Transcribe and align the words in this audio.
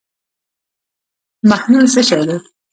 محلول 1.49 1.85
څه 1.93 2.01
شی 2.07 2.21
دی. 2.27 2.37